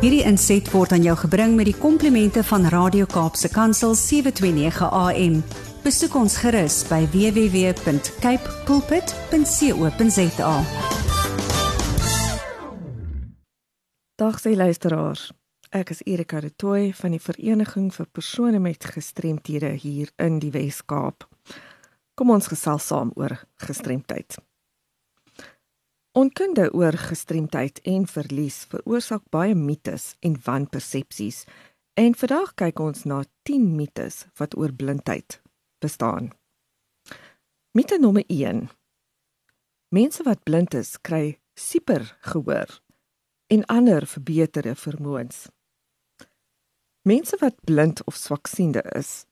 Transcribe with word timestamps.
Hierdie 0.00 0.22
inset 0.24 0.64
word 0.72 0.94
aan 0.96 1.02
jou 1.04 1.12
gebring 1.26 1.58
met 1.58 1.66
die 1.68 1.76
komplimente 1.76 2.40
van 2.48 2.62
Radio 2.72 3.04
Kaapse 3.04 3.50
Kansel 3.52 3.92
729 3.92 4.86
AM. 4.96 5.34
Besoek 5.84 6.16
ons 6.16 6.38
gerus 6.40 6.78
by 6.88 7.02
www.cape 7.12 8.54
pulpit.co.za. 8.64 10.54
Dag 14.16 14.40
sy 14.40 14.56
luisteraars. 14.56 15.28
Ek 15.68 15.92
is 15.92 16.00
Erika 16.08 16.40
de 16.40 16.56
Tooy 16.56 16.94
van 16.96 17.12
die 17.12 17.20
Vereniging 17.20 17.92
vir 17.92 18.08
persone 18.08 18.56
met 18.56 18.88
gestremthede 18.96 19.76
hier 19.84 20.08
in 20.16 20.40
die 20.40 20.56
Wes-Kaap. 20.56 21.28
Kom 22.16 22.32
ons 22.32 22.48
gesels 22.48 22.88
saam 22.88 23.12
oor 23.20 23.36
gestremdheid. 23.68 24.40
Onkunde 26.12 26.72
oor 26.72 26.92
gestremdheid 26.92 27.80
en 27.86 28.06
verlies 28.06 28.64
veroorsaak 28.68 29.22
baie 29.30 29.54
mites 29.54 30.16
en 30.20 30.34
wanpersepsies. 30.42 31.44
En 31.94 32.16
vandag 32.18 32.54
kyk 32.58 32.80
ons 32.82 33.04
na 33.06 33.20
10 33.46 33.68
mites 33.76 34.24
wat 34.40 34.56
oor 34.58 34.72
blindheid 34.74 35.38
bestaan. 35.78 36.32
Mite 37.78 37.98
nommer 37.98 38.24
1. 38.26 38.66
Mense 39.94 40.26
wat 40.26 40.42
blind 40.42 40.74
is, 40.74 40.96
kry 40.98 41.38
super 41.54 42.16
gehoor 42.20 42.80
en 43.46 43.64
ander 43.70 44.06
verbeterde 44.06 44.74
vermoëns. 44.74 45.46
Mense 47.06 47.38
wat 47.38 47.54
blind 47.64 48.04
of 48.04 48.18
swaksiende 48.18 48.82
is, 48.98 49.26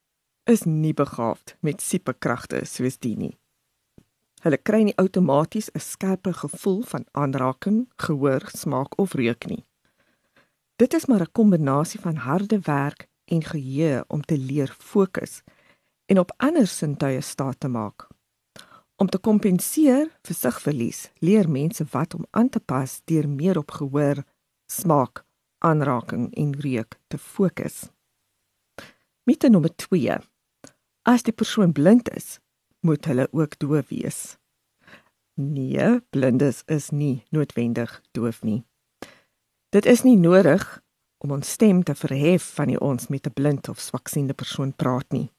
is 0.46 0.62
nie 0.62 0.94
begaafd 0.94 1.56
met 1.60 1.82
superkragte 1.82 2.62
soos 2.66 2.98
die 3.02 3.16
nie. 3.18 3.34
Hulle 4.48 4.64
kry 4.64 4.78
nie 4.80 4.94
outomaties 4.96 5.66
'n 5.76 5.80
skerpe 5.84 6.32
gevoel 6.32 6.80
van 6.82 7.04
aanraking, 7.12 7.88
gehoor, 8.00 8.48
smaak 8.48 8.98
of 8.98 9.12
reuk 9.12 9.44
nie. 9.46 9.66
Dit 10.76 10.94
is 10.94 11.06
maar 11.06 11.20
'n 11.20 11.32
kombinasie 11.32 12.00
van 12.00 12.16
harde 12.16 12.58
werk 12.60 13.08
en 13.24 13.42
geheue 13.44 14.04
om 14.08 14.22
te 14.22 14.38
leer 14.38 14.74
fokus 14.78 15.42
en 16.06 16.18
op 16.18 16.32
ander 16.36 16.66
sintuie 16.66 17.20
staat 17.20 17.60
te 17.60 17.68
maak. 17.68 18.08
Om 18.96 19.08
te 19.08 19.18
kompenseer 19.18 20.18
vir 20.22 20.34
sigverlies, 20.34 21.10
leer 21.18 21.50
mense 21.50 21.84
wat 21.90 22.14
om 22.14 22.24
aan 22.30 22.48
te 22.48 22.60
pas 22.60 23.00
deur 23.04 23.28
meer 23.28 23.58
op 23.58 23.70
gehoor, 23.70 24.24
smaak 24.66 25.24
aanraking 25.58 26.34
en 26.34 26.60
reuk 26.60 26.98
te 27.06 27.18
fokus. 27.18 27.90
Mite 29.24 29.48
nommer 29.48 29.76
2. 29.76 30.18
As 31.02 31.22
die 31.22 31.32
persoon 31.32 31.72
blind 31.72 32.08
is, 32.16 32.40
moet 32.80 33.04
hulle 33.04 33.28
ook 33.30 33.58
doof 33.58 33.88
wees. 33.88 34.36
Nee, 35.34 36.00
blindes 36.10 36.62
is 36.66 36.90
nie 36.90 37.24
noodwendig 37.30 38.02
doof 38.10 38.42
nie. 38.42 38.64
Dit 39.68 39.86
is 39.86 40.02
nie 40.02 40.16
nodig 40.16 40.64
om 41.18 41.30
ons 41.30 41.50
stem 41.50 41.82
te 41.82 41.94
verhef 41.94 42.54
wanneer 42.56 42.80
ons 42.80 43.08
met 43.08 43.26
'n 43.26 43.32
blind 43.32 43.68
of 43.68 43.78
swaksiende 43.78 44.34
persoon 44.34 44.72
praat 44.74 45.10
nie. 45.12 45.30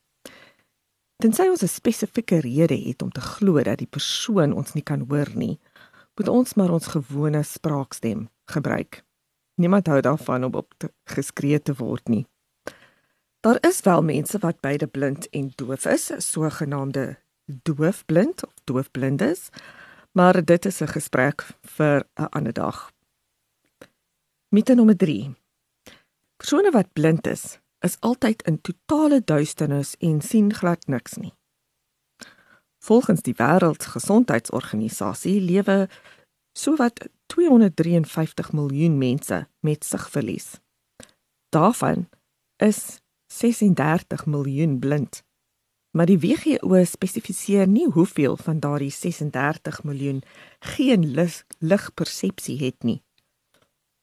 Tensy 1.16 1.48
ons 1.48 1.62
'n 1.62 1.68
spesifieke 1.68 2.40
rede 2.40 2.76
het 2.88 3.02
om 3.02 3.10
te 3.10 3.20
glo 3.20 3.62
dat 3.62 3.78
die 3.78 3.86
persoon 3.86 4.52
ons 4.52 4.72
nie 4.72 4.82
kan 4.82 5.04
hoor 5.08 5.30
nie, 5.34 5.58
moet 6.16 6.28
ons 6.28 6.54
maar 6.54 6.70
ons 6.70 6.86
gewone 6.86 7.42
spraakstem 7.42 8.28
gebruik. 8.44 9.04
Niemand 9.54 9.86
hou 9.86 10.00
daarvan 10.00 10.44
om 10.44 10.54
op 10.54 10.74
te 10.76 10.92
geskree 11.04 11.62
te 11.62 11.74
word 11.74 12.08
nie. 12.08 12.26
Daar 13.40 13.58
is 13.60 13.80
wel 13.80 14.02
mense 14.02 14.38
wat 14.38 14.60
beide 14.60 14.86
blind 14.86 15.28
en 15.28 15.52
doof 15.54 15.86
is, 15.86 16.12
sogenaamde 16.16 17.18
doofblind 17.62 18.46
of 18.46 18.54
doofblindes, 18.64 19.48
maar 20.12 20.44
dit 20.44 20.64
is 20.64 20.80
'n 20.80 20.86
gesprek 20.86 21.46
vir 21.62 22.06
'n 22.14 22.28
ander 22.30 22.52
dag. 22.52 22.92
Mite 24.48 24.74
nommer 24.74 24.96
3. 24.96 25.34
Persone 26.36 26.70
wat 26.70 26.92
blind 26.92 27.26
is, 27.26 27.58
is 27.78 28.00
altyd 28.00 28.42
in 28.42 28.60
totale 28.60 29.22
duisternis 29.24 29.96
en 29.98 30.20
sien 30.20 30.54
glad 30.54 30.86
niks 30.86 31.16
nie. 31.16 31.32
Volgens 32.78 33.22
die 33.22 33.34
Wêreldgesondheidsorganisasie 33.36 35.40
lewe 35.40 35.88
sowat 36.52 37.08
253 37.26 38.52
miljoen 38.52 38.98
mense 38.98 39.48
met 39.60 39.84
sigverlies. 39.84 40.60
Daarvan 41.48 42.08
is 42.56 43.00
36 43.32 44.26
miljoen 44.26 44.78
blind. 44.78 45.22
Maar 45.90 46.06
die 46.06 46.18
WHO 46.18 46.84
spesifiseer 46.84 47.66
nie 47.66 47.88
hoeveel 47.90 48.36
van 48.36 48.60
daardie 48.60 48.90
36 48.90 49.82
miljoen 49.82 50.22
geen 50.58 51.06
ligpersepsie 51.58 52.58
het 52.64 52.82
nie. 52.82 53.00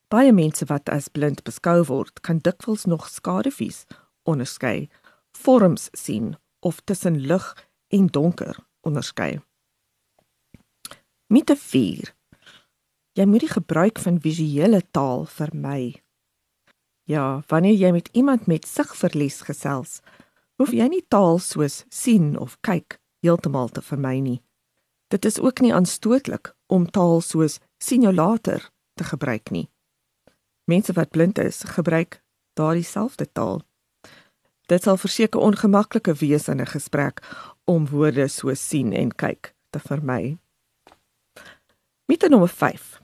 Baie 0.08 0.32
mense 0.32 0.66
wat 0.66 0.90
as 0.90 1.08
blind 1.08 1.44
beskou 1.44 1.82
word, 1.88 2.22
kan 2.24 2.40
dikwels 2.44 2.86
nog 2.86 3.10
skadufies 3.12 3.86
onderskei, 4.28 4.90
vorms 5.32 5.88
sien 5.92 6.36
of 6.60 6.80
tussen 6.84 7.20
lig 7.28 7.48
en 7.88 8.08
donker 8.08 8.60
onderskei. 8.82 9.40
Mite 11.28 11.56
4 11.56 12.14
Jy 13.18 13.26
moet 13.26 13.44
die 13.44 13.52
gebruik 13.52 14.00
van 14.00 14.20
visuele 14.22 14.84
taal 14.94 15.26
vermy. 15.26 15.98
Ja, 17.10 17.42
wanneer 17.48 17.74
jy 17.74 17.92
met 17.96 18.10
iemand 18.14 18.46
met 18.46 18.68
sigverlies 18.68 19.42
gesels, 19.48 20.02
hoef 20.58 20.74
jy 20.74 20.88
nie 20.90 21.06
taal 21.08 21.40
soos 21.40 21.84
sien 21.90 22.38
of 22.38 22.58
kyk 22.62 23.00
heeltemal 23.26 23.70
te 23.70 23.82
vermy 23.82 24.20
nie. 24.20 24.42
Dit 25.08 25.26
is 25.26 25.40
ook 25.40 25.62
nie 25.64 25.74
aanstootlik 25.74 26.54
om 26.68 26.90
taal 26.92 27.22
soos 27.22 27.60
sien 27.80 28.04
jou 28.04 28.14
later 28.14 28.70
te 28.98 29.04
gebruik 29.08 29.52
nie. 29.52 29.70
Mense 30.68 30.94
wat 30.94 31.14
blind 31.16 31.40
is, 31.40 31.64
gebruik 31.64 32.22
daardie 32.58 32.84
selfde 32.84 33.30
taal. 33.32 33.62
Dit 34.68 34.84
sal 34.84 34.98
verseker 35.00 35.40
ongemaklike 35.40 36.14
wees 36.20 36.48
in 36.48 36.60
'n 36.62 36.74
gesprek 36.74 37.22
om 37.66 37.88
woorde 37.88 38.28
soos 38.28 38.68
sien 38.68 38.94
en 38.94 39.12
kyk 39.16 39.56
te 39.70 39.80
vermy. 39.80 40.38
Mite 42.06 42.30
nommer 42.30 42.50
5. 42.50 43.02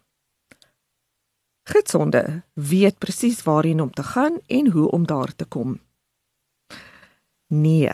Gitsonde 1.63 2.43
weet 2.53 2.97
presies 2.97 3.43
waarheen 3.43 3.81
om 3.81 3.91
te 3.91 4.03
gaan 4.03 4.39
en 4.47 4.71
hoe 4.71 4.91
om 4.91 5.05
daar 5.07 5.35
te 5.35 5.45
kom. 5.45 5.79
Nee. 7.53 7.91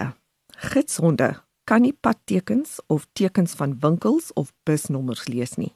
Gitsonde 0.48 1.44
kan 1.64 1.82
nie 1.82 1.94
padtekens 1.94 2.80
of 2.88 3.08
tekens 3.12 3.54
van 3.54 3.80
winkels 3.80 4.34
of 4.34 4.54
busnommers 4.64 5.28
lees 5.28 5.56
nie. 5.56 5.76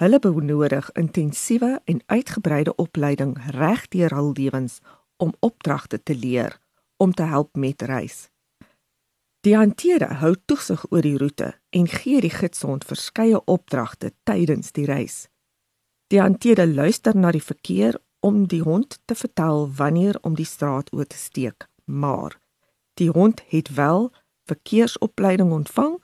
Hulle 0.00 0.18
benodig 0.18 0.88
intensiewe 0.92 1.80
en 1.84 2.00
uitgebreide 2.06 2.74
opleiding 2.74 3.36
reg 3.52 3.84
deur 3.88 4.16
hul 4.16 4.32
lewens 4.32 4.78
om 5.16 5.34
opdragte 5.40 6.02
te 6.02 6.16
leer 6.16 6.60
om 6.96 7.12
te 7.12 7.22
help 7.22 7.56
met 7.56 7.82
reis. 7.82 8.30
Die 9.40 9.56
hanteerder 9.56 10.16
hou 10.24 10.34
toesig 10.44 10.88
oor 10.90 11.04
die 11.04 11.18
roete 11.20 11.52
en 11.70 11.86
gee 11.88 12.20
die 12.20 12.32
gidsond 12.32 12.88
verskeie 12.88 13.44
opdragte 13.44 14.14
tydens 14.24 14.72
die 14.72 14.88
reis. 14.88 15.26
Die 16.08 16.20
hanteerder 16.20 16.66
luister 16.66 17.16
na 17.16 17.30
die 17.30 17.44
verkeer 17.44 18.00
om 18.20 18.46
die 18.48 18.64
hond 18.64 19.02
te 19.04 19.14
vertel 19.14 19.68
wanneer 19.68 20.16
om 20.22 20.34
die 20.34 20.48
straat 20.48 20.92
oor 20.92 21.06
te 21.06 21.16
steek, 21.16 21.68
maar 21.84 22.39
die 23.00 23.10
hond 23.10 23.42
het 23.48 23.72
wel 23.74 24.12
verkeersopleiding 24.44 25.52
ontvang 25.52 25.96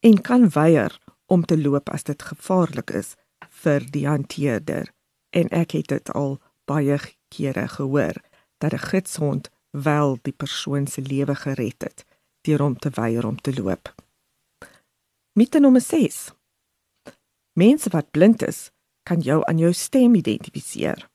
en 0.00 0.20
kan 0.20 0.48
weier 0.50 0.98
om 1.26 1.44
te 1.44 1.58
loop 1.60 1.90
as 1.92 2.06
dit 2.08 2.22
gevaarlik 2.22 2.90
is 2.90 3.14
vir 3.62 3.84
die 3.92 4.06
hanteerder. 4.08 4.88
En 5.30 5.50
ek 5.52 5.76
het 5.76 5.92
dit 5.92 6.12
al 6.16 6.38
baie 6.68 6.98
kere 7.34 7.68
gehoor 7.68 8.16
dat 8.58 8.72
'n 8.72 8.86
gidsond 8.90 9.50
wel 9.70 10.18
die 10.22 10.32
persoon 10.32 10.86
se 10.86 11.02
lewe 11.02 11.34
gered 11.34 11.82
het 11.82 12.04
deur 12.40 12.62
hom 12.62 12.78
te 12.78 12.90
weier 12.90 13.26
om 13.26 13.40
te 13.40 13.52
loop. 13.62 13.94
Mite 15.32 15.58
nommer 15.58 15.80
6. 15.80 16.32
Mense 17.52 17.90
wat 17.90 18.10
blind 18.10 18.42
is, 18.42 18.70
kan 19.02 19.20
jou 19.20 19.44
aan 19.44 19.58
jou 19.58 19.72
stem 19.72 20.14
identifiseer. 20.14 21.08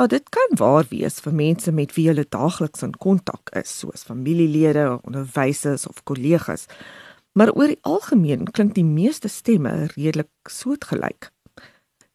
Ja, 0.00 0.06
dit 0.06 0.28
kan 0.32 0.54
waar 0.56 0.86
wees 0.88 1.18
vir 1.20 1.34
mense 1.36 1.72
met 1.76 1.90
wie 1.92 2.06
jy 2.06 2.22
daagliks 2.32 2.80
in 2.86 2.94
kontak 3.04 3.50
is, 3.52 3.68
soos 3.82 4.06
familielede, 4.08 4.94
onderwysers 5.04 5.84
of 5.90 5.98
kollegas. 6.08 6.62
Maar 7.36 7.52
oor 7.52 7.68
die 7.68 7.82
algemeen 7.84 8.46
klink 8.48 8.72
die 8.78 8.86
meeste 8.86 9.28
stemme 9.28 9.90
redelik 9.92 10.48
soortgelyk. 10.48 11.28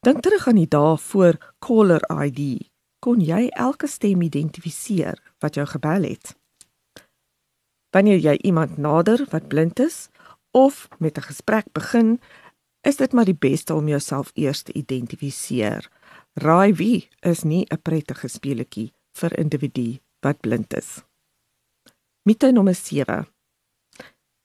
Dink 0.01 0.25
terug 0.25 0.47
aan 0.49 0.57
die 0.63 0.65
dae 0.65 0.95
voor 0.97 1.37
caller 1.61 2.01
ID. 2.09 2.71
Kon 3.05 3.21
jy 3.21 3.51
elke 3.53 3.85
stem 3.85 4.25
identifiseer 4.25 5.21
wat 5.45 5.61
jou 5.61 5.67
gebel 5.69 6.09
het? 6.09 6.33
Wanneer 7.93 8.17
jy 8.17 8.33
iemand 8.49 8.81
nader 8.81 9.27
wat 9.29 9.45
blind 9.53 9.77
is 9.79 10.07
of 10.57 10.87
met 10.97 11.21
'n 11.21 11.29
gesprek 11.29 11.69
begin, 11.77 12.17
is 12.81 12.97
dit 12.97 13.13
maar 13.13 13.29
die 13.29 13.37
beste 13.37 13.75
om 13.75 13.87
jouself 13.87 14.31
eers 14.33 14.61
te 14.61 14.73
identifiseer. 14.73 15.85
Raai 16.35 16.73
wie 16.75 17.07
is 17.23 17.43
nie 17.43 17.65
'n 17.71 17.81
prettige 17.81 18.27
speletjie 18.27 18.91
vir 19.15 19.39
individu 19.39 19.99
wat 20.19 20.41
blind 20.41 20.73
is. 20.73 21.03
Mite 22.23 22.51
nommer 22.51 22.75
7. 22.75 23.27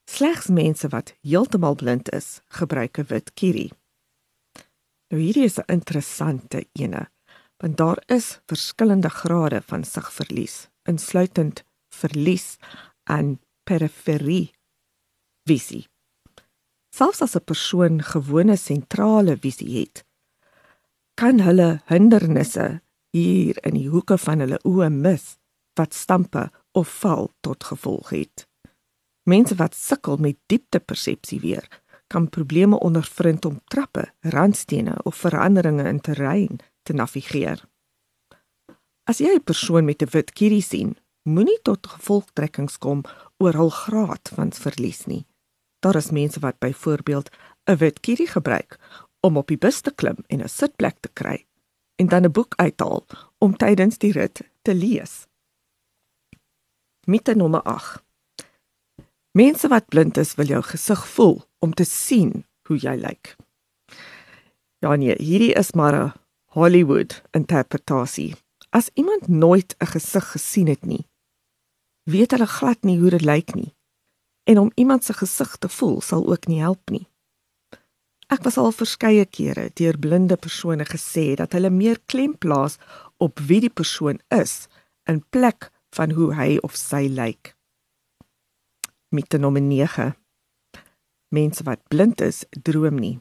Slegs 0.07 0.47
mense 0.47 0.87
wat 0.87 1.13
heeltemal 1.21 1.75
blind 1.75 2.09
is, 2.09 2.41
gebruik 2.47 2.97
'n 2.97 3.07
wit 3.09 3.33
kierie. 3.33 3.71
Nou 5.09 5.21
hierdie 5.21 5.43
is 5.43 5.59
'n 5.59 5.67
interessante 5.67 6.65
ene, 6.79 7.09
want 7.57 7.77
daar 7.77 8.03
is 8.07 8.39
verskillende 8.47 9.09
grade 9.09 9.61
van 9.61 9.83
sigverlies, 9.83 10.69
insluitend 10.83 11.63
verlies 11.89 12.57
aan 13.03 13.39
periferie 13.63 14.51
visie. 15.43 15.87
Selfs 16.95 17.21
as 17.21 17.35
'n 17.35 17.43
persoon 17.43 18.01
gewone 18.01 18.55
sentrale 18.55 19.37
visie 19.37 19.79
het, 19.79 20.05
kan 21.21 21.37
hulle 21.45 21.83
hindernisse 21.85 22.79
hier 23.13 23.57
in 23.67 23.75
die 23.77 23.89
hoeke 23.93 24.15
van 24.17 24.41
hulle 24.41 24.57
oë 24.65 24.87
mis 24.89 25.35
wat 25.77 25.93
stampe 25.93 26.47
of 26.73 26.89
val 27.03 27.27
tot 27.45 27.67
gevolg 27.67 28.09
het. 28.15 28.47
Mense 29.29 29.53
wat 29.59 29.77
sukkel 29.77 30.17
met 30.17 30.39
dieptepersepsie 30.49 31.37
weer, 31.43 31.67
kan 32.09 32.25
probleme 32.25 32.79
ondervind 32.81 33.45
om 33.45 33.59
trappe, 33.69 34.07
randstene 34.33 34.95
of 35.05 35.19
veranderinge 35.21 35.85
in 35.91 36.01
terrein 36.01 36.57
te 36.89 36.97
navigeer. 36.97 37.61
As 39.05 39.21
jy 39.21 39.35
'n 39.37 39.43
persoon 39.45 39.85
met 39.85 40.01
'n 40.01 40.09
wit 40.11 40.33
kierie 40.33 40.65
sien, 40.65 40.97
moenie 41.29 41.61
tot 41.61 41.87
gevolgtrekkings 41.87 42.77
kom 42.77 43.03
oor 43.37 43.53
hul 43.53 43.69
graad 43.69 44.31
van 44.33 44.51
verlies 44.51 45.05
nie. 45.05 45.25
Daar 45.81 45.95
is 45.95 46.11
mense 46.11 46.39
wat 46.39 46.59
byvoorbeeld 46.59 47.29
'n 47.69 47.77
wit 47.77 47.99
kierie 47.99 48.27
gebruik 48.27 48.79
om 49.21 49.37
op 49.37 49.47
die 49.47 49.57
bus 49.57 49.81
te 49.81 49.91
klim 49.91 50.17
en 50.27 50.41
'n 50.41 50.49
sitplek 50.49 50.99
te 50.99 51.09
kry 51.13 51.45
en 51.95 52.07
dan 52.07 52.25
'n 52.25 52.31
boek 52.31 52.53
uithaal 52.55 53.05
om 53.37 53.57
tydens 53.57 53.97
die 53.97 54.11
rit 54.11 54.41
te 54.61 54.73
lees. 54.73 55.27
Mitte 57.05 57.35
nommer 57.35 57.61
8. 57.61 58.03
Mense 59.31 59.67
wat 59.67 59.87
blind 59.87 60.17
is 60.17 60.35
wil 60.35 60.45
jou 60.45 60.61
gesig 60.61 61.07
voel 61.07 61.41
om 61.59 61.73
te 61.73 61.83
sien 61.83 62.45
hoe 62.67 62.77
jy 62.77 62.95
lyk. 62.95 63.35
Ja 64.79 64.95
nee, 64.95 65.15
hierdie 65.15 65.53
is 65.53 65.71
maar 65.71 65.95
'n 65.95 66.13
Hollywood 66.45 67.21
interpretasie. 67.31 68.35
As 68.69 68.89
iemand 68.93 69.27
nooit 69.27 69.75
'n 69.77 69.85
gesig 69.85 70.31
gesien 70.31 70.67
het 70.67 70.85
nie, 70.85 71.07
weet 72.03 72.31
hulle 72.31 72.47
glad 72.47 72.83
nie 72.83 72.99
hoe 72.99 73.09
dit 73.09 73.21
lyk 73.21 73.53
nie. 73.53 73.75
En 74.43 74.57
om 74.57 74.71
iemand 74.75 75.03
se 75.03 75.13
gesig 75.13 75.57
te 75.57 75.69
voel 75.69 76.01
sal 76.01 76.27
ook 76.27 76.47
nie 76.47 76.59
help 76.59 76.89
nie. 76.89 77.10
Ek 78.31 78.45
was 78.47 78.55
al 78.57 78.71
verskeie 78.71 79.25
kere 79.27 79.65
deur 79.75 79.97
blinde 79.99 80.37
persone 80.39 80.85
gesê 80.87 81.33
dat 81.35 81.51
hulle 81.51 81.69
meer 81.69 81.97
klem 82.07 82.37
plaas 82.39 82.77
op 83.19 83.41
wie 83.47 83.59
die 83.65 83.73
persoon 83.79 84.21
is 84.31 84.69
in 85.11 85.19
plek 85.35 85.67
van 85.97 86.15
hoe 86.15 86.29
hy 86.37 86.55
of 86.63 86.77
sy 86.79 87.09
lyk. 87.11 87.51
Met 89.11 89.35
nommer 89.35 89.61
9. 89.61 90.13
Mense 91.35 91.63
wat 91.67 91.83
blind 91.91 92.21
is, 92.23 92.45
droom 92.51 92.95
nie. 93.03 93.17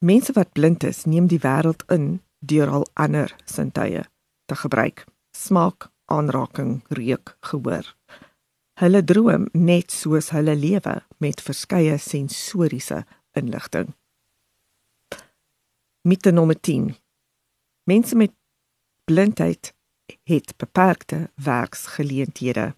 Mense 0.00 0.32
wat 0.32 0.52
blind 0.56 0.84
is, 0.84 1.04
neem 1.04 1.28
die 1.28 1.40
wêreld 1.44 1.84
in 1.92 2.22
deur 2.40 2.72
al 2.78 2.88
ander 2.96 3.36
sintuie 3.44 4.06
te 4.48 4.56
gebruik. 4.56 5.04
Smaak, 5.36 5.90
aanraking, 6.08 6.80
reuk, 6.88 7.36
gehoor. 7.44 7.92
Hulle 8.82 9.04
droom 9.06 9.44
net 9.54 9.92
soos 9.94 10.32
hulle 10.34 10.56
lewe 10.58 10.96
met 11.22 11.42
verskeie 11.46 12.00
sensoriese 12.02 13.04
inligting. 13.38 13.92
Met 16.02 16.26
nommer 16.34 16.58
10. 16.60 16.88
Mense 17.86 18.16
met 18.18 18.34
blindheid 19.04 19.70
het 20.26 20.56
beperkte 20.56 21.30
werksgeleenthede. 21.34 22.74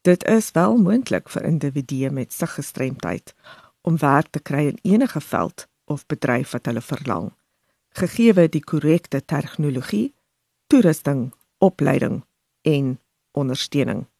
Dit 0.00 0.24
is 0.24 0.50
wel 0.50 0.76
moontlik 0.76 1.30
vir 1.30 1.46
individue 1.46 2.10
met 2.10 2.32
siggestremdheid 2.32 3.34
om 3.80 3.98
werk 4.02 4.34
te 4.34 4.42
kry 4.42 4.66
in 4.74 4.78
enige 4.82 5.20
veld 5.20 5.68
of 5.84 6.06
bedryf 6.06 6.50
wat 6.50 6.66
hulle 6.66 6.82
verlang, 6.82 7.30
gegee 7.94 8.34
die 8.48 8.64
korrekte 8.64 9.24
tegnologie, 9.24 10.14
toerusting, 10.66 11.30
opleiding 11.58 12.24
en 12.66 12.98
ondersteuning. 13.30 14.10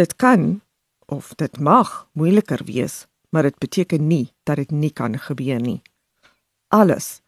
Dit 0.00 0.16
kan 0.16 0.62
of 1.06 1.34
dit 1.34 1.60
mag 1.60 2.08
moeiliker 2.12 2.64
wees, 2.64 3.06
maar 3.28 3.42
dit 3.42 3.58
beteken 3.58 4.06
nie 4.06 4.32
dat 4.42 4.56
dit 4.56 4.70
nie 4.70 4.92
kan 4.92 5.18
gebeur 5.18 5.60
nie. 5.60 5.82
Alles 6.68 7.20